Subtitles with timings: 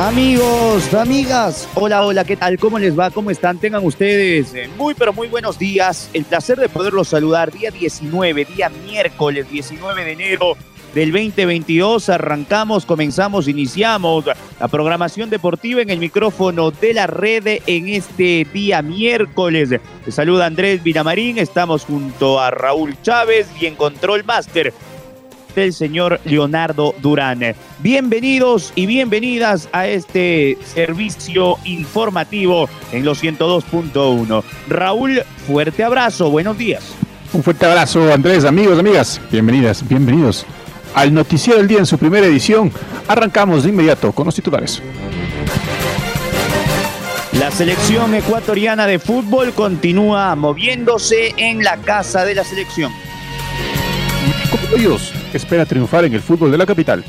[0.00, 2.58] Amigos, amigas, hola, hola, ¿qué tal?
[2.58, 3.12] ¿Cómo les va?
[3.12, 3.58] ¿Cómo están?
[3.58, 6.10] Tengan ustedes eh, muy, pero muy buenos días.
[6.12, 10.56] El placer de poderlos saludar día 19, día miércoles 19 de enero
[10.94, 12.08] del 2022.
[12.08, 14.24] Arrancamos, comenzamos, iniciamos
[14.58, 19.70] la programación deportiva en el micrófono de la red en este día miércoles.
[20.04, 24.74] Te saluda Andrés Vinamarín, estamos junto a Raúl Chávez y en Control Master
[25.54, 27.54] del señor Leonardo Durán.
[27.80, 34.42] Bienvenidos y bienvenidas a este servicio informativo en los 102.1.
[34.68, 36.84] Raúl, fuerte abrazo, buenos días.
[37.32, 39.20] Un fuerte abrazo, Andrés, amigos, amigas.
[39.30, 40.46] Bienvenidas, bienvenidos
[40.94, 42.70] al Noticiero del Día en su primera edición.
[43.08, 44.82] Arrancamos de inmediato con los titulares.
[47.38, 52.92] La selección ecuatoriana de fútbol continúa moviéndose en la casa de la selección.
[54.76, 57.04] Dios espera triunfar en el fútbol de la capital.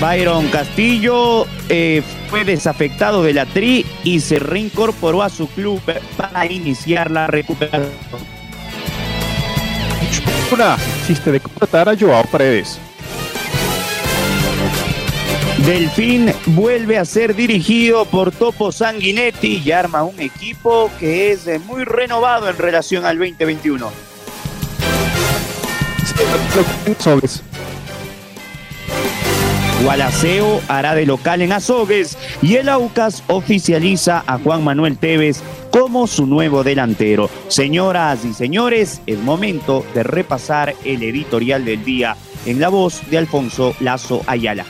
[0.00, 5.80] Byron Castillo eh, fue desafectado de la TRI y se reincorporó a su club
[6.16, 7.90] para iniciar la recuperación.
[11.00, 12.78] Existe de contratar a Joao Paredes.
[15.64, 21.84] Delfín vuelve a ser dirigido por Topo Sanguinetti y arma un equipo que es muy
[21.84, 24.15] renovado en relación al 2021.
[29.82, 36.06] Gualaceo hará de local en Azogues y el Aucas oficializa a Juan Manuel Tevez como
[36.06, 37.28] su nuevo delantero.
[37.48, 42.16] Señoras y señores, es momento de repasar el editorial del día
[42.46, 44.64] en la voz de Alfonso Lazo Ayala.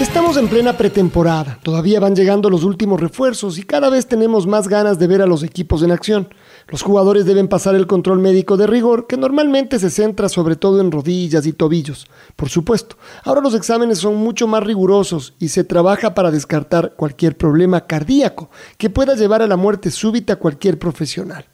[0.00, 4.66] Estamos en plena pretemporada, todavía van llegando los últimos refuerzos y cada vez tenemos más
[4.66, 6.28] ganas de ver a los equipos en acción.
[6.70, 10.80] Los jugadores deben pasar el control médico de rigor, que normalmente se centra sobre todo
[10.80, 12.06] en rodillas y tobillos.
[12.36, 17.36] Por supuesto, ahora los exámenes son mucho más rigurosos y se trabaja para descartar cualquier
[17.36, 21.44] problema cardíaco que pueda llevar a la muerte súbita a cualquier profesional.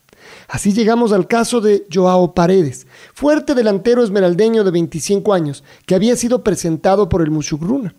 [0.48, 6.14] Así llegamos al caso de Joao Paredes, fuerte delantero esmeraldeño de 25 años, que había
[6.16, 7.94] sido presentado por el Mushugruna.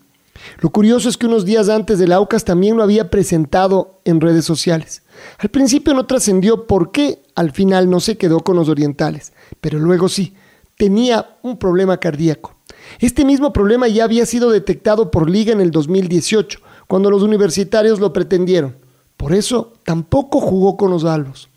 [0.60, 4.46] Lo curioso es que unos días antes del Aucas también lo había presentado en redes
[4.46, 5.02] sociales.
[5.40, 9.80] Al principio no trascendió por qué al final no se quedó con los orientales, pero
[9.80, 10.34] luego sí,
[10.78, 12.56] tenía un problema cardíaco.
[13.00, 18.00] Este mismo problema ya había sido detectado por Liga en el 2018, cuando los universitarios
[18.00, 18.78] lo pretendieron.
[19.18, 21.50] Por eso tampoco jugó con los albos.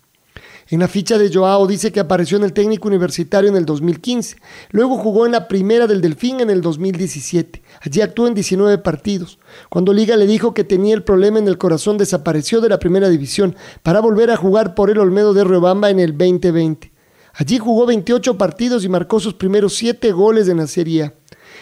[0.71, 4.37] En la ficha de Joao dice que apareció en el técnico universitario en el 2015.
[4.69, 7.61] Luego jugó en la primera del Delfín en el 2017.
[7.81, 9.37] Allí actuó en 19 partidos.
[9.67, 13.09] Cuando Liga le dijo que tenía el problema en el corazón, desapareció de la primera
[13.09, 16.93] división para volver a jugar por el Olmedo de Riobamba en el 2020.
[17.33, 21.13] Allí jugó 28 partidos y marcó sus primeros 7 goles en la Serie A.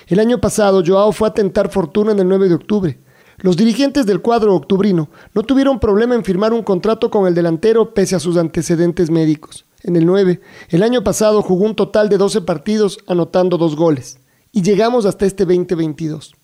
[0.06, 3.00] El año pasado, Joao fue a tentar fortuna en el 9 de octubre.
[3.42, 7.94] Los dirigentes del cuadro octubrino no tuvieron problema en firmar un contrato con el delantero
[7.94, 9.66] pese a sus antecedentes médicos.
[9.82, 14.20] En el 9, el año pasado jugó un total de 12 partidos anotando dos goles.
[14.52, 16.36] Y llegamos hasta este 2022.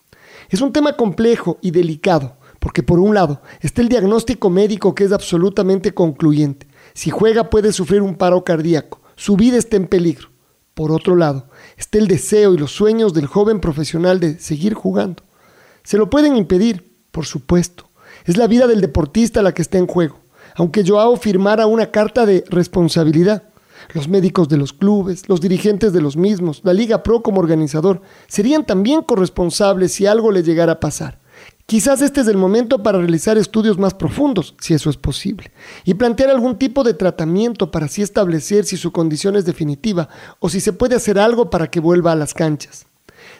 [0.49, 5.03] Es un tema complejo y delicado, porque por un lado está el diagnóstico médico que
[5.03, 6.67] es absolutamente concluyente.
[6.93, 10.29] Si juega puede sufrir un paro cardíaco, su vida está en peligro.
[10.73, 15.23] Por otro lado, está el deseo y los sueños del joven profesional de seguir jugando.
[15.85, 16.84] Se lo pueden impedir,
[17.15, 17.85] por supuesto.
[18.25, 20.19] Es la vida del deportista la que está en juego,
[20.55, 23.43] aunque Joao firmara una carta de responsabilidad.
[23.93, 28.01] Los médicos de los clubes, los dirigentes de los mismos, la Liga Pro como organizador,
[28.27, 31.19] serían también corresponsables si algo le llegara a pasar.
[31.65, 35.53] Quizás este es el momento para realizar estudios más profundos, si eso es posible,
[35.85, 40.09] y plantear algún tipo de tratamiento para así establecer si su condición es definitiva
[40.39, 42.87] o si se puede hacer algo para que vuelva a las canchas.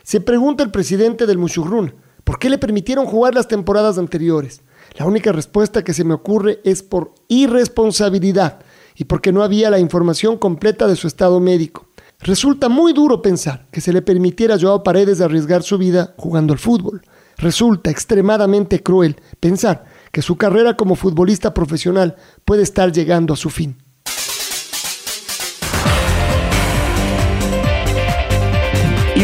[0.03, 4.61] Se pregunta el presidente del Mushurrun, ¿Por qué le permitieron jugar las temporadas anteriores?
[4.97, 8.59] La única respuesta que se me ocurre es por irresponsabilidad
[8.95, 11.87] y porque no había la información completa de su estado médico.
[12.19, 16.53] Resulta muy duro pensar que se le permitiera a Joao Paredes arriesgar su vida jugando
[16.53, 17.03] al fútbol.
[17.37, 23.51] Resulta extremadamente cruel pensar que su carrera como futbolista profesional puede estar llegando a su
[23.51, 23.84] fin.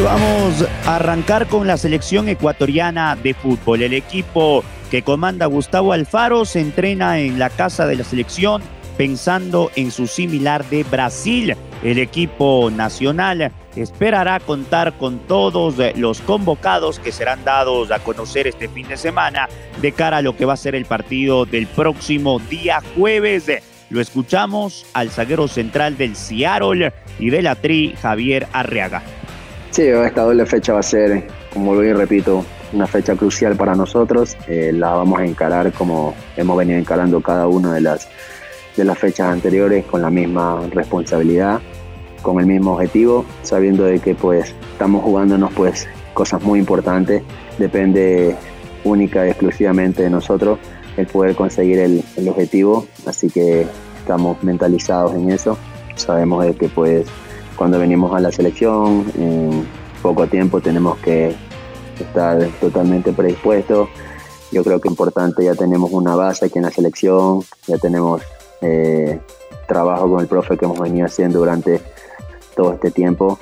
[0.03, 3.83] Vamos a arrancar con la selección ecuatoriana de fútbol.
[3.83, 8.63] El equipo que comanda Gustavo Alfaro se entrena en la casa de la selección
[8.97, 11.55] pensando en su similar de Brasil.
[11.83, 18.69] El equipo nacional esperará contar con todos los convocados que serán dados a conocer este
[18.69, 19.49] fin de semana
[19.81, 23.51] de cara a lo que va a ser el partido del próximo día jueves.
[23.91, 29.03] Lo escuchamos al zaguero central del Seattle y de la Tri, Javier Arriaga.
[29.71, 34.35] Sí, esta doble fecha va a ser, como lo repito, una fecha crucial para nosotros.
[34.47, 38.09] Eh, la vamos a encarar como hemos venido encarando cada una de las,
[38.75, 41.61] de las fechas anteriores con la misma responsabilidad,
[42.21, 47.23] con el mismo objetivo, sabiendo de que pues estamos jugándonos pues cosas muy importantes.
[47.57, 48.35] Depende
[48.83, 50.59] única y exclusivamente de nosotros
[50.97, 53.65] el poder conseguir el, el objetivo, así que
[53.99, 55.57] estamos mentalizados en eso.
[55.95, 57.07] Sabemos de que pues
[57.55, 59.67] cuando venimos a la selección, en
[60.01, 61.35] poco tiempo tenemos que
[61.99, 63.89] estar totalmente predispuestos.
[64.51, 68.21] Yo creo que es importante, ya tenemos una base aquí en la selección, ya tenemos
[68.61, 69.19] eh,
[69.67, 71.81] trabajo con el profe que hemos venido haciendo durante
[72.55, 73.39] todo este tiempo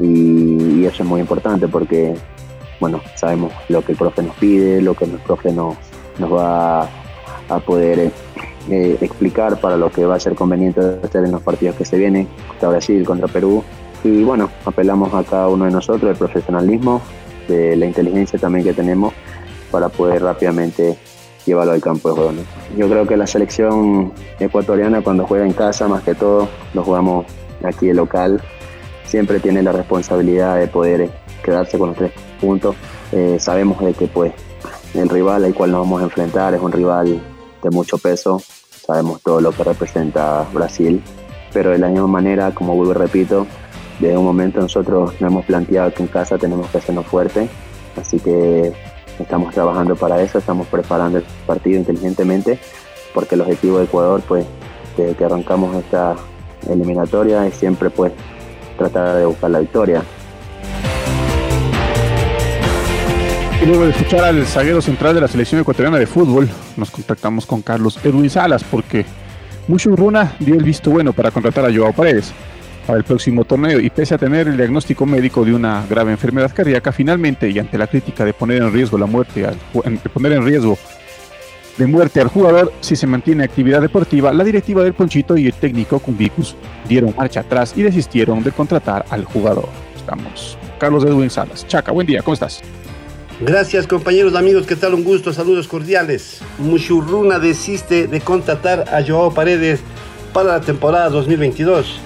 [0.00, 2.14] y, eso es muy importante porque,
[2.80, 5.76] bueno, sabemos lo que el profe nos pide, lo que el profe nos,
[6.18, 6.88] nos va
[7.48, 8.10] a poder
[8.70, 11.96] eh, explicar para lo que va a ser conveniente hacer en los partidos que se
[11.96, 13.64] vienen, contra Brasil, contra Perú.
[14.04, 17.00] Y bueno, apelamos a cada uno de nosotros, el profesionalismo,
[17.48, 19.14] de la inteligencia también que tenemos
[19.70, 20.98] para poder rápidamente
[21.46, 22.32] llevarlo al campo de juego.
[22.76, 27.26] Yo creo que la selección ecuatoriana cuando juega en casa, más que todo, lo jugamos
[27.64, 28.42] aquí de local,
[29.04, 31.10] siempre tiene la responsabilidad de poder
[31.42, 32.76] quedarse con los tres puntos.
[33.12, 34.32] Eh, sabemos de que pues
[34.94, 37.20] el rival al cual nos vamos a enfrentar es un rival
[37.62, 38.40] de mucho peso,
[38.86, 41.02] sabemos todo lo que representa Brasil,
[41.52, 43.46] pero de la misma manera, como vuelvo y repito,
[44.00, 47.48] desde un momento nosotros nos hemos planteado que en casa tenemos que hacernos fuerte,
[48.00, 48.72] así que
[49.18, 52.58] estamos trabajando para eso, estamos preparando el partido inteligentemente,
[53.12, 54.46] porque el objetivo de Ecuador, pues,
[54.96, 56.16] desde que arrancamos esta
[56.68, 58.12] eliminatoria es siempre, pues,
[58.76, 60.02] tratar de buscar la victoria.
[63.68, 66.48] Luego de escuchar al zaguero central de la selección ecuatoriana de fútbol,
[66.78, 69.04] nos contactamos con Carlos Edwin Salas porque
[69.66, 72.32] Mucho Runa dio el visto bueno para contratar a Joao Paredes
[72.86, 76.50] para el próximo torneo y pese a tener el diagnóstico médico de una grave enfermedad
[76.54, 80.32] cardíaca, finalmente y ante la crítica de poner en riesgo la muerte al, de poner
[80.32, 80.78] en riesgo
[81.76, 85.52] de muerte al jugador si se mantiene actividad deportiva, la directiva del Ponchito y el
[85.52, 86.56] técnico Cumbicus
[86.88, 89.68] dieron marcha atrás y desistieron de contratar al jugador.
[89.94, 90.56] Estamos.
[90.78, 91.66] Carlos Edwin Salas.
[91.66, 92.62] Chaca, buen día, ¿cómo estás?
[93.40, 94.94] Gracias compañeros, amigos, ¿qué tal?
[94.94, 96.40] Un gusto, saludos cordiales.
[96.58, 99.78] Mushurruna desiste de contratar a Joao Paredes
[100.32, 102.00] para la temporada 2022.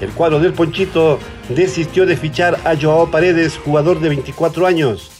[0.00, 1.18] El cuadro del Ponchito
[1.48, 5.10] desistió de fichar a Joao Paredes, jugador de 24 años.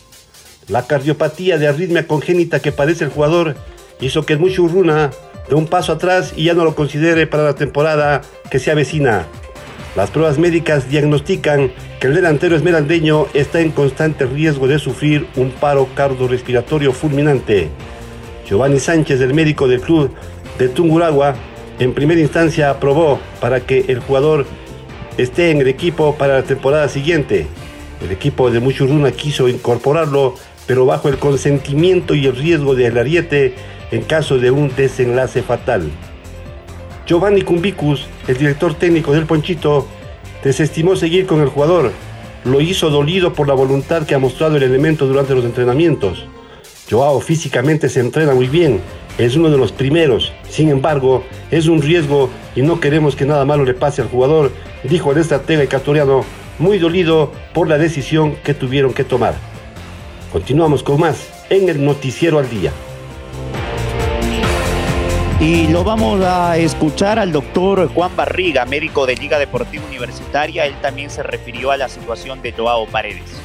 [0.69, 3.57] La cardiopatía de arritmia congénita que padece el jugador
[4.01, 5.11] hizo que el Mushurruna
[5.49, 9.27] dé un paso atrás y ya no lo considere para la temporada que se avecina.
[9.95, 15.51] Las pruebas médicas diagnostican que el delantero esmeraldeño está en constante riesgo de sufrir un
[15.51, 17.69] paro cardiorrespiratorio fulminante.
[18.49, 20.11] Giovanni Sánchez, el médico del club
[20.59, 21.35] de Tunguragua,
[21.79, 24.47] en primera instancia aprobó para que el jugador
[25.19, 27.47] esté en el equipo para la temporada siguiente.
[28.03, 33.57] El equipo de Muchurruna quiso incorporarlo, pero bajo el consentimiento y el riesgo del ariete
[33.91, 35.91] en caso de un desenlace fatal.
[37.07, 39.87] Giovanni Cumbicus, el director técnico del Ponchito,
[40.45, 41.91] desestimó seguir con el jugador.
[42.45, 46.27] Lo hizo dolido por la voluntad que ha mostrado el elemento durante los entrenamientos.
[46.89, 48.81] Joao físicamente se entrena muy bien,
[49.19, 50.33] es uno de los primeros.
[50.49, 54.53] Sin embargo, es un riesgo y no queremos que nada malo le pase al jugador,
[54.85, 56.25] dijo el estratega ecuatoriano,
[56.59, 59.35] muy dolido por la decisión que tuvieron que tomar.
[60.33, 62.73] Continuamos con más en el Noticiero al Día.
[65.43, 70.67] Y lo vamos a escuchar al doctor Juan Barriga, médico de Liga Deportiva Universitaria.
[70.67, 73.43] Él también se refirió a la situación de Joao Paredes.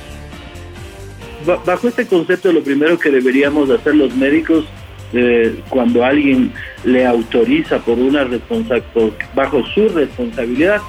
[1.65, 4.65] Bajo este concepto, lo primero que deberíamos hacer los médicos
[5.11, 10.79] eh, cuando alguien le autoriza por una responsabilidad, bajo su responsabilidad,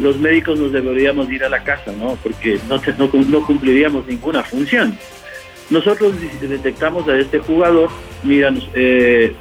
[0.00, 2.18] los médicos nos deberíamos ir a la casa, ¿no?
[2.20, 2.80] Porque no,
[3.28, 4.98] no cumpliríamos ninguna función.
[5.70, 7.90] Nosotros detectamos a este jugador,
[8.24, 9.36] mira, eh,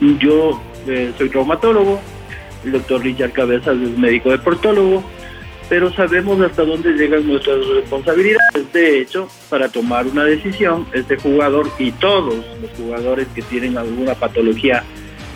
[0.00, 2.00] yo eh, soy traumatólogo,
[2.64, 5.04] el doctor Richard Cabezas es médico deportólogo,
[5.68, 8.72] pero sabemos hasta dónde llegan nuestras responsabilidades.
[8.72, 14.14] De hecho, para tomar una decisión, este jugador y todos los jugadores que tienen alguna
[14.14, 14.84] patología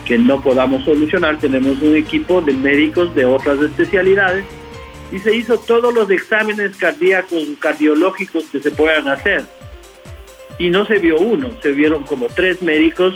[0.05, 4.43] que no podamos solucionar, tenemos un equipo de médicos de otras especialidades
[5.11, 9.43] y se hizo todos los exámenes cardíacos, cardiológicos que se puedan hacer.
[10.57, 13.15] Y no se vio uno, se vieron como tres médicos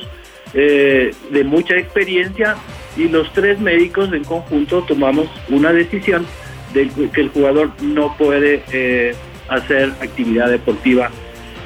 [0.53, 2.55] eh, de mucha experiencia
[2.95, 6.25] y los tres médicos en conjunto tomamos una decisión
[6.73, 9.15] de que el jugador no puede eh,
[9.49, 11.09] hacer actividad deportiva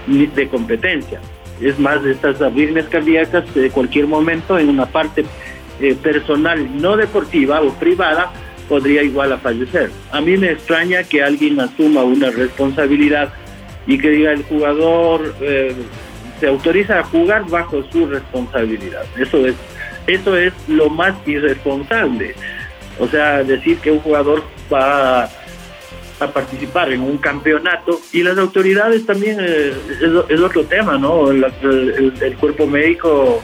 [0.07, 1.19] de competencia.
[1.61, 5.25] Es más, estas arritmias cardíacas de cualquier momento en una parte
[5.79, 8.31] eh, personal no deportiva o privada
[8.69, 9.91] podría igual a fallecer.
[10.11, 13.33] A mí me extraña que alguien asuma una responsabilidad
[13.85, 15.73] y que diga el jugador eh,
[16.39, 19.03] se autoriza a jugar bajo su responsabilidad.
[19.17, 19.55] Eso es,
[20.07, 22.35] eso es lo más irresponsable.
[22.99, 25.29] O sea, decir que un jugador va a,
[26.33, 29.71] participar en un campeonato y las autoridades también eh,
[30.29, 31.29] es, otro tema, ¿no?
[31.29, 31.45] el,
[32.39, 33.43] cuerpo médico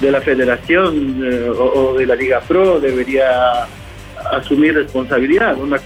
[0.00, 3.66] de la federación eh, o, de la Liga Pro debería
[4.30, 5.58] asumir responsabilidad.
[5.58, 5.80] Una...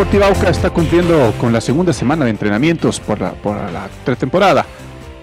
[0.00, 4.64] Deportiva Auca está cumpliendo con la segunda semana de entrenamientos por la, por la pretemporada.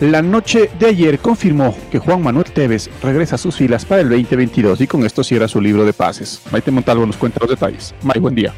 [0.01, 4.09] La noche de ayer confirmó que Juan Manuel Tevez regresa a sus filas para el
[4.09, 6.43] 2022 y con esto cierra su libro de pases.
[6.51, 7.95] Maite Montalvo nos cuenta los detalles.
[8.03, 8.53] May, buen día.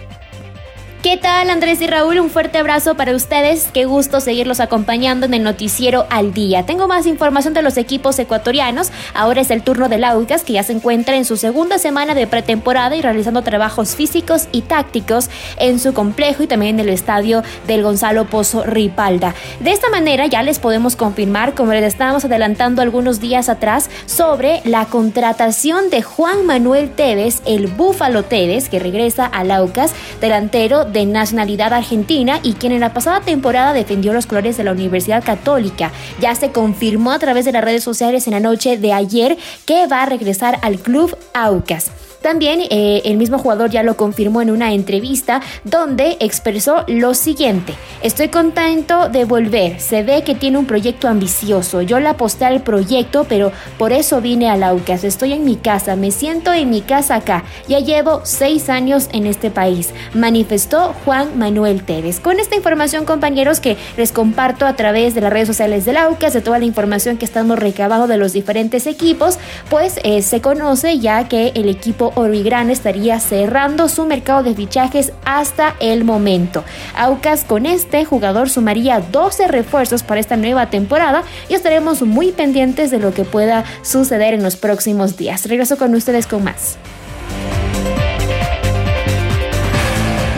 [1.02, 2.20] ¿Qué tal Andrés y Raúl?
[2.20, 3.70] Un fuerte abrazo para ustedes.
[3.74, 6.66] Qué gusto seguirlos acompañando en el noticiero al día.
[6.66, 8.92] Tengo más información de los equipos ecuatorianos.
[9.14, 12.28] Ahora es el turno del Aucas, que ya se encuentra en su segunda semana de
[12.28, 17.44] pretemporada y realizando trabajos físicos y tácticos en su complejo y también en el estadio
[17.66, 19.34] del Gonzalo Pozo Ripalda.
[19.62, 24.62] De esta manera ya les podemos confirmar, como les estábamos adelantando algunos días atrás, sobre
[24.66, 31.06] la contratación de Juan Manuel Tevez, el Búfalo Tevez, que regresa al Aucas, delantero de
[31.06, 35.92] nacionalidad argentina y quien en la pasada temporada defendió los colores de la Universidad Católica.
[36.20, 39.88] Ya se confirmó a través de las redes sociales en la noche de ayer que
[39.88, 41.92] va a regresar al club Aucas.
[42.22, 47.74] También eh, el mismo jugador ya lo confirmó en una entrevista donde expresó lo siguiente,
[48.04, 52.62] estoy contento de volver, se ve que tiene un proyecto ambicioso, yo le aposté al
[52.62, 56.82] proyecto, pero por eso vine a Laucas, estoy en mi casa, me siento en mi
[56.82, 62.20] casa acá, ya llevo seis años en este país, manifestó Juan Manuel Tevez.
[62.20, 66.34] Con esta información compañeros que les comparto a través de las redes sociales de Laucas,
[66.34, 69.38] de toda la información que estamos recabando de los diferentes equipos,
[69.70, 75.12] pues eh, se conoce ya que el equipo Origrán estaría cerrando su mercado de fichajes
[75.26, 76.64] hasta el momento.
[76.96, 82.92] Aucas con este jugador sumaría 12 refuerzos para esta nueva temporada y estaremos muy pendientes
[82.92, 85.46] de lo que pueda suceder en los próximos días.
[85.46, 86.78] Regreso con ustedes con más.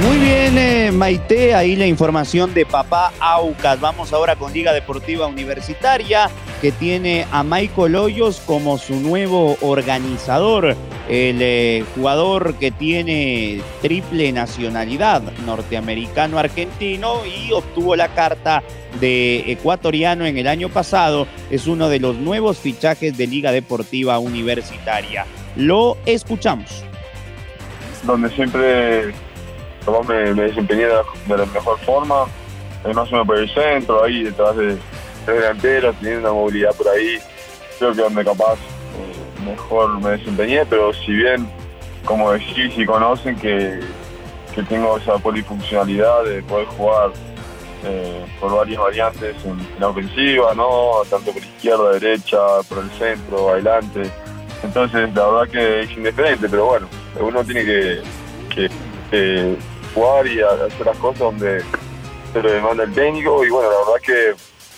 [0.01, 3.79] Muy bien, eh, Maite, ahí la información de papá Aucas.
[3.79, 6.27] Vamos ahora con Liga Deportiva Universitaria,
[6.59, 10.75] que tiene a Michael Hoyos como su nuevo organizador.
[11.07, 18.63] El eh, jugador que tiene triple nacionalidad, norteamericano-argentino, y obtuvo la carta
[18.99, 24.17] de ecuatoriano en el año pasado, es uno de los nuevos fichajes de Liga Deportiva
[24.17, 25.27] Universitaria.
[25.55, 26.83] Lo escuchamos.
[28.03, 29.13] Donde siempre
[30.07, 30.93] me, me desempeñé de
[31.27, 32.25] la, mejor forma,
[32.85, 34.77] más o menos por el centro, ahí detrás de
[35.25, 37.19] tres delanteros, teniendo una movilidad por ahí,
[37.77, 41.47] creo que donde capaz eh, mejor me desempeñé, pero si bien,
[42.05, 43.79] como decís y conocen, que,
[44.67, 47.11] tengo esa polifuncionalidad de poder jugar
[47.85, 50.91] eh, por varias variantes en, la ofensiva, ¿no?
[51.09, 54.11] tanto por izquierda, derecha, por el centro, adelante.
[54.61, 56.87] Entonces, la verdad que es indiferente, pero bueno,
[57.19, 58.01] uno tiene que,
[58.53, 58.69] que
[59.93, 61.63] jugar y hacer las cosas donde
[62.33, 64.35] se lo demanda el técnico y bueno, la verdad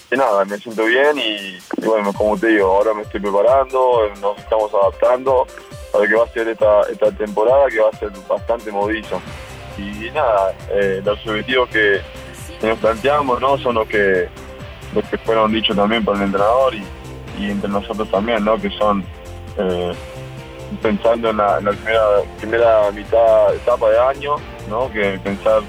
[0.10, 4.38] que, nada, me siento bien y, bueno, como te digo, ahora me estoy preparando, nos
[4.38, 5.48] estamos adaptando
[5.94, 9.22] a lo que va a ser esta, esta temporada que va a ser bastante modizo.
[9.78, 12.02] Y, nada, eh, los objetivos que,
[12.62, 13.58] nos planteamos ¿no?
[13.58, 14.30] son los que,
[14.96, 18.58] los que fueron dichos también por el entrenador y, entre nosotros también, ¿no?
[18.58, 19.04] que son...
[19.58, 19.94] Eh,
[20.82, 22.04] pensando en la, primera,
[22.40, 24.36] primera mitad, etapa de año,
[24.70, 24.92] ¿no?
[24.92, 25.62] que pensar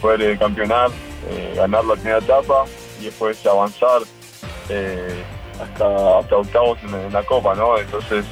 [0.00, 0.90] poder eh, campeonar,
[1.30, 2.64] eh, ganar la primera etapa
[3.00, 4.02] y después avanzar
[4.68, 5.24] eh,
[5.60, 7.54] hasta, hasta octavos en, la Copa.
[7.54, 7.78] ¿no?
[7.78, 8.24] Entonces,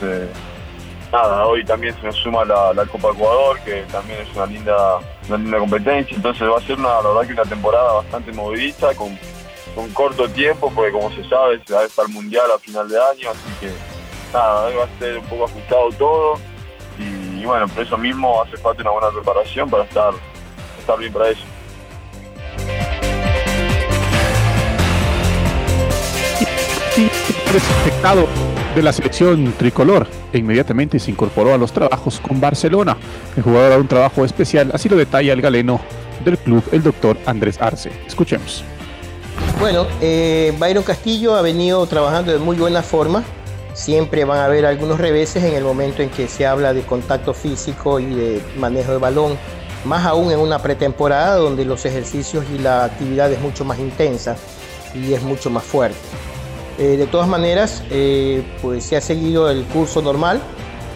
[1.12, 5.58] nada, hoy también se nos suma la, Copa Ecuador, que también es una linda, una
[5.58, 9.18] competencia, entonces va a ser una, la verdad que una temporada bastante movidita, con,
[9.74, 12.96] con corto tiempo, porque como se sabe, se va a estar mundial a final de
[12.96, 13.70] año, así que
[14.32, 16.53] nada, va a ser un poco ajustado todo
[17.44, 20.14] y, bueno, por eso mismo hace falta una buena preparación para estar,
[20.78, 21.42] estar bien para eso.
[27.54, 28.26] Espectado
[28.74, 32.96] de la selección tricolor e inmediatamente se incorporó a los trabajos con Barcelona.
[33.36, 35.80] El jugador hará un trabajo especial, así lo detalla el galeno
[36.24, 37.92] del club, el doctor Andrés Arce.
[38.06, 38.64] Escuchemos.
[39.60, 43.22] Bueno, eh, Byron Castillo ha venido trabajando de muy buena forma.
[43.74, 47.34] Siempre van a haber algunos reveses en el momento en que se habla de contacto
[47.34, 49.36] físico y de manejo de balón,
[49.84, 54.36] más aún en una pretemporada donde los ejercicios y la actividad es mucho más intensa
[54.94, 55.98] y es mucho más fuerte.
[56.78, 60.40] Eh, de todas maneras, eh, pues se ha seguido el curso normal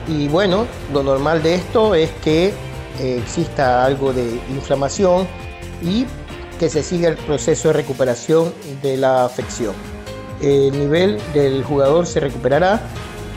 [0.07, 2.55] y bueno, lo normal de esto es que
[3.01, 5.27] exista algo de inflamación
[5.83, 6.07] y
[6.59, 9.75] que se siga el proceso de recuperación de la afección.
[10.41, 12.81] El nivel del jugador se recuperará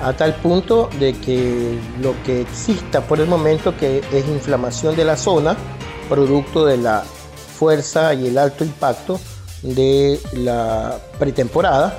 [0.03, 5.05] a tal punto de que lo que exista por el momento que es inflamación de
[5.05, 5.55] la zona,
[6.09, 7.03] producto de la
[7.57, 9.19] fuerza y el alto impacto
[9.61, 11.95] de la pretemporada,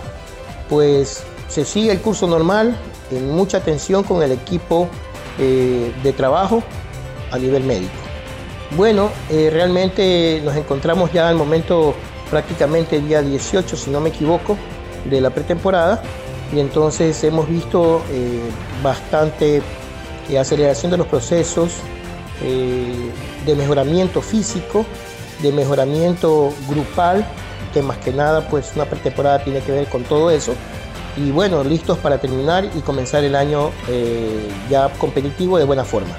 [0.68, 2.76] pues se sigue el curso normal
[3.10, 4.88] en mucha atención con el equipo
[5.38, 6.62] eh, de trabajo
[7.30, 7.92] a nivel médico.
[8.76, 11.94] Bueno, eh, realmente nos encontramos ya al momento
[12.30, 14.56] prácticamente día 18, si no me equivoco,
[15.04, 16.02] de la pretemporada
[16.52, 18.40] y entonces hemos visto eh,
[18.82, 19.62] bastante
[20.28, 21.72] eh, aceleración de los procesos
[23.46, 24.84] de mejoramiento físico,
[25.42, 27.24] de mejoramiento grupal,
[27.72, 30.52] que más que nada pues una pretemporada tiene que ver con todo eso.
[31.16, 33.70] Y bueno, listos para terminar y comenzar el año
[34.68, 36.16] ya competitivo de buena forma.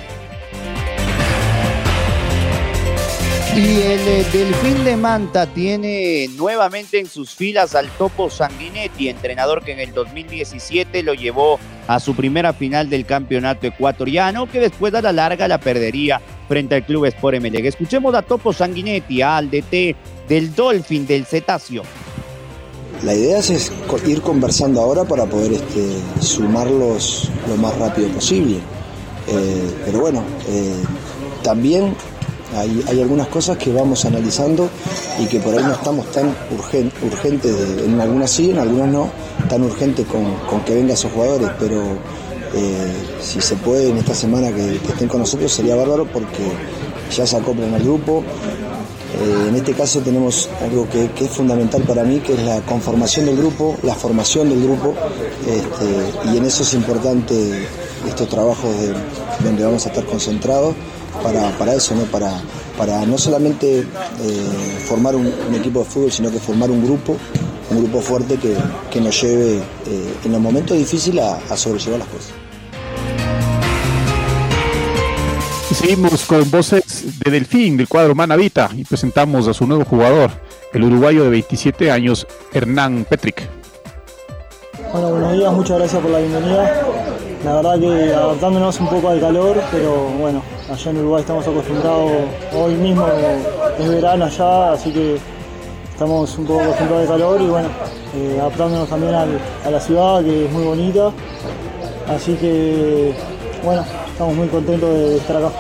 [3.56, 9.64] Y el eh, Delfín de Manta tiene nuevamente en sus filas al Topo Sanguinetti, entrenador
[9.64, 14.92] que en el 2017 lo llevó a su primera final del campeonato ecuatoriano, que después
[14.96, 17.68] a la larga la perdería frente al Club Sport MLG.
[17.68, 19.96] Escuchemos a Topo Sanguinetti, al DT
[20.28, 21.84] del Dolphin del Cetáceo.
[23.04, 23.72] La idea es
[24.08, 28.58] ir conversando ahora para poder este, sumarlos lo más rápido posible.
[29.28, 30.74] Eh, pero bueno, eh,
[31.44, 31.96] también
[32.56, 34.70] hay, algunas cosas que vamos analizando
[35.20, 36.36] y que por ahí no estamos tan
[37.02, 39.10] urgentes, en algunas sí, en algunas no,
[39.50, 41.82] tan urgentes con, que vengan esos jugadores, pero
[42.56, 46.52] eh, si se puede en esta semana que, estén con nosotros sería bárbaro porque
[47.16, 48.24] ya se acoplan al grupo.
[49.16, 53.26] Eh, en este caso tenemos algo que, es fundamental para mí, que es la conformación
[53.26, 54.94] del grupo, la formación del grupo,
[55.48, 57.68] este, y en eso es importante
[58.08, 58.70] estos trabajos
[59.44, 60.76] donde vamos a estar concentrados
[61.24, 62.04] para, eso, ¿no?
[62.04, 62.42] Para,
[62.78, 67.18] para no solamente eh, formar un, equipo de fútbol, sino que formar un grupo,
[67.70, 72.34] un grupo fuerte que, nos lleve eh, en los momentos difíciles a, sobrellevar las cosas.
[75.74, 80.30] seguimos con voces de Delfín del cuadro Manavita y presentamos a su nuevo jugador,
[80.72, 83.50] el uruguayo de 27 años, Hernán Petric.
[84.92, 87.03] Bueno, buenos días, muchas gracias por la bienvenida.
[87.44, 92.12] La verdad que adaptándonos un poco al calor, pero bueno, allá en Uruguay estamos acostumbrados,
[92.54, 93.06] hoy mismo
[93.78, 95.18] es verano allá, así que
[95.92, 97.68] estamos un poco acostumbrados al calor y bueno,
[98.16, 101.12] eh, adaptándonos también a la ciudad que es muy bonita.
[102.08, 103.14] Así que
[103.62, 105.52] bueno, estamos muy contentos de estar acá.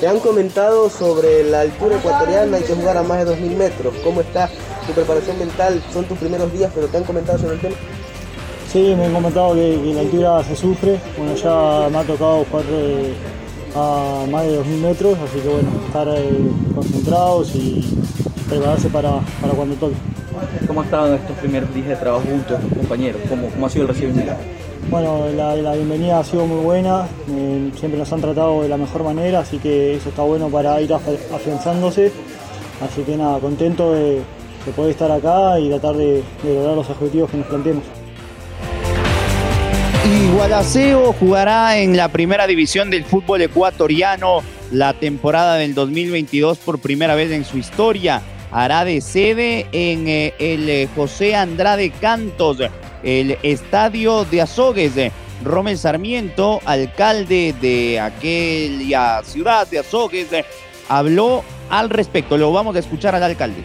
[0.00, 3.94] Te han comentado sobre la altura ecuatoriana, hay que jugar a más de 2.000 metros.
[4.02, 4.48] ¿Cómo está
[4.86, 5.82] tu preparación mental?
[5.92, 7.76] Son tus primeros días, pero ¿te han comentado sobre el tema?
[8.72, 10.98] Sí, me han comentado que, la altura se sufre.
[11.16, 13.14] Bueno, ya me ha tocado jugar eh,
[13.74, 17.98] a más de 2.000 metros, así que bueno, estar eh, concentrados y
[18.46, 19.20] prepararse para,
[19.56, 19.94] cuando toque.
[20.66, 23.22] ¿Cómo han estado estos primeros días de trabajo juntos, compañeros?
[23.30, 24.34] ¿Cómo, cómo ha sido el recibimiento?
[24.90, 29.02] Bueno, la, bienvenida ha sido muy buena, eh, siempre nos han tratado de la mejor
[29.02, 32.12] manera, así que eso está bueno para ir afianzándose.
[32.82, 34.20] Así que nada, contento de,
[34.76, 37.97] poder estar acá y tratar de lograr los objetivos que nos planteemos.
[40.34, 47.14] Gualaceo jugará en la primera división del fútbol ecuatoriano la temporada del 2022 por primera
[47.14, 48.22] vez en su historia.
[48.50, 52.58] Hará de sede en eh, el eh, José Andrade Cantos,
[53.02, 54.92] el estadio de Azogues.
[55.44, 60.28] Romel Sarmiento, alcalde de aquella ciudad de Azogues,
[60.88, 62.38] habló al respecto.
[62.38, 63.62] Lo vamos a escuchar al alcalde.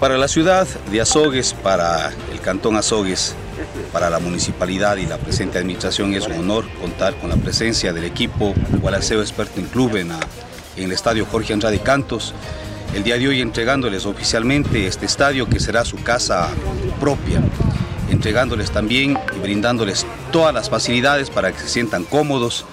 [0.00, 3.34] Para la ciudad de Azogues, para el cantón Azogues,
[3.92, 8.04] para la municipalidad y la presente administración es un honor contar con la presencia del
[8.04, 12.34] equipo Gualaceo Sporting Club en, en el estadio Jorge Andrade Cantos.
[12.94, 16.48] El día de hoy entregándoles oficialmente este estadio que será su casa
[17.00, 17.40] propia
[18.10, 22.64] entregándoles también y brindándoles todas las facilidades para que se sientan cómodos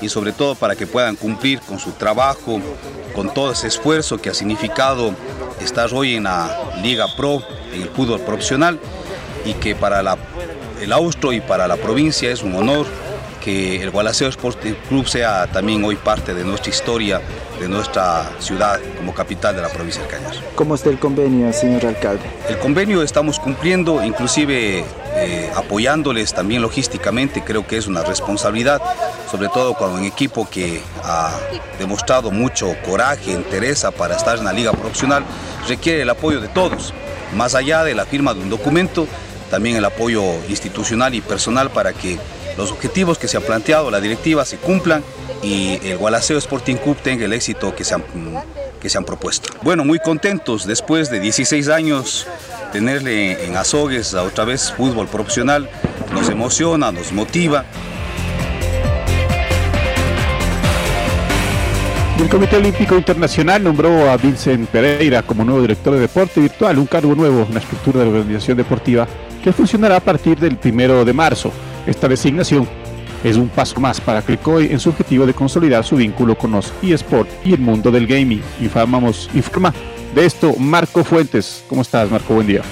[0.00, 2.60] y sobre todo para que puedan cumplir con su trabajo,
[3.14, 5.14] con todo ese esfuerzo que ha significado
[5.60, 8.78] estar hoy en la Liga Pro, en el fútbol profesional,
[9.44, 10.00] y que para
[10.80, 12.86] el Austro y para la provincia es un honor
[13.42, 17.20] que el Gualaceo Sporting Club sea también hoy parte de nuestra historia,
[17.60, 20.34] de nuestra ciudad como capital de la provincia de Cañar.
[20.54, 22.22] ¿Cómo está el convenio, señor alcalde?
[22.48, 24.84] El convenio estamos cumpliendo, inclusive
[25.16, 28.80] eh, apoyándoles también logísticamente, creo que es una responsabilidad,
[29.30, 31.32] sobre todo con un equipo que ha
[31.78, 35.24] demostrado mucho coraje, interés para estar en la liga profesional,
[35.68, 36.94] requiere el apoyo de todos,
[37.34, 39.06] más allá de la firma de un documento,
[39.50, 42.18] también el apoyo institucional y personal para que
[42.56, 45.02] los objetivos que se han planteado, la directiva, se cumplan
[45.42, 48.04] y el Gualaceo Sporting Club tenga el éxito que se han,
[48.80, 49.50] que se han propuesto.
[49.62, 52.26] Bueno, muy contentos después de 16 años
[52.72, 55.68] tenerle en Azogues a otra vez fútbol profesional,
[56.12, 57.64] nos emociona, nos motiva.
[62.18, 66.86] El Comité Olímpico Internacional nombró a Vincent Pereira como nuevo director de deporte virtual, un
[66.86, 69.08] cargo nuevo en la estructura de la organización deportiva
[69.42, 71.52] que funcionará a partir del primero de marzo.
[71.86, 72.68] Esta designación
[73.24, 76.72] es un paso más para COI en su objetivo de consolidar su vínculo con los
[76.82, 78.42] eSport y el mundo del gaming.
[78.60, 79.72] Informamos, informa
[80.14, 81.64] de esto Marco Fuentes.
[81.68, 82.34] ¿Cómo estás, Marco?
[82.34, 82.62] Buen día.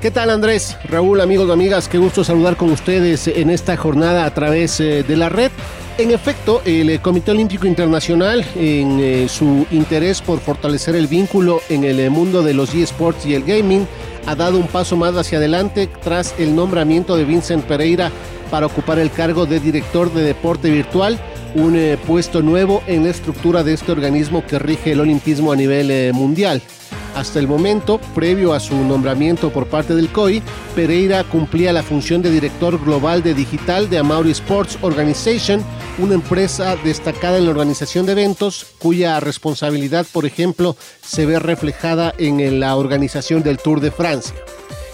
[0.00, 0.76] ¿Qué tal Andrés?
[0.88, 5.04] Raúl, amigos y amigas, qué gusto saludar con ustedes en esta jornada a través eh,
[5.04, 5.52] de la red.
[5.98, 11.60] En efecto, el eh, Comité Olímpico Internacional, en eh, su interés por fortalecer el vínculo
[11.68, 13.86] en el mundo de los eSports y el gaming,
[14.26, 18.10] ha dado un paso más hacia adelante tras el nombramiento de Vincent Pereira
[18.50, 21.18] para ocupar el cargo de director de deporte virtual,
[21.54, 25.56] un eh, puesto nuevo en la estructura de este organismo que rige el olimpismo a
[25.56, 26.62] nivel eh, mundial.
[27.14, 30.42] Hasta el momento, previo a su nombramiento por parte del COI,
[30.74, 35.62] Pereira cumplía la función de director global de digital de Amauri Sports Organization,
[35.98, 42.14] una empresa destacada en la organización de eventos, cuya responsabilidad, por ejemplo, se ve reflejada
[42.16, 44.34] en la organización del Tour de Francia.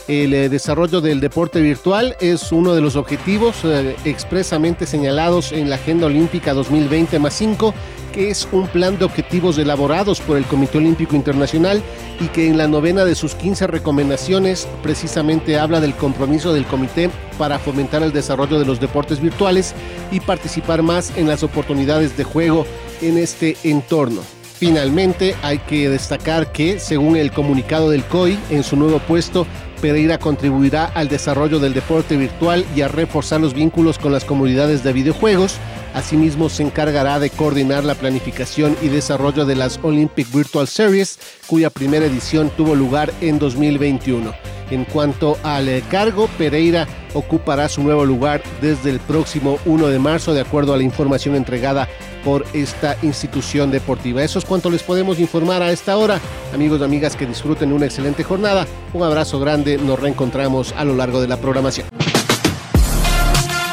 [0.08, 5.68] El eh, desarrollo del deporte virtual es uno de los objetivos eh, expresamente señalados en
[5.68, 7.74] la Agenda Olímpica 2020 más 5
[8.14, 11.82] que es un plan de objetivos elaborados por el Comité Olímpico Internacional
[12.20, 17.10] y que en la novena de sus 15 recomendaciones precisamente habla del compromiso del comité
[17.36, 19.74] para fomentar el desarrollo de los deportes virtuales
[20.10, 22.66] y participar más en las oportunidades de juego
[23.02, 24.22] en este entorno.
[24.58, 29.46] Finalmente, hay que destacar que, según el comunicado del COI, en su nuevo puesto,
[29.78, 34.84] Pereira contribuirá al desarrollo del deporte virtual y a reforzar los vínculos con las comunidades
[34.84, 35.58] de videojuegos.
[35.98, 41.70] Asimismo, se encargará de coordinar la planificación y desarrollo de las Olympic Virtual Series, cuya
[41.70, 44.32] primera edición tuvo lugar en 2021.
[44.70, 49.98] En cuanto al eh, cargo, Pereira ocupará su nuevo lugar desde el próximo 1 de
[49.98, 51.88] marzo, de acuerdo a la información entregada
[52.24, 54.22] por esta institución deportiva.
[54.22, 56.20] Eso es cuanto les podemos informar a esta hora.
[56.54, 58.68] Amigos y amigas, que disfruten una excelente jornada.
[58.92, 61.88] Un abrazo grande, nos reencontramos a lo largo de la programación.